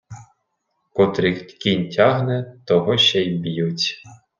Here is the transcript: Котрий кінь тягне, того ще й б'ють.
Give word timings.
Котрий 0.93 1.45
кінь 1.45 1.89
тягне, 1.89 2.55
того 2.65 2.97
ще 2.97 3.21
й 3.21 3.37
б'ють. 3.37 4.03